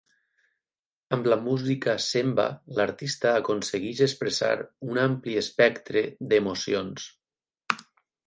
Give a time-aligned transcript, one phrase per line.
[1.17, 2.45] Amb la música Semba,
[2.79, 4.51] l'artista aconsegueix expressar
[4.93, 7.07] un ampli espectre d'emocions.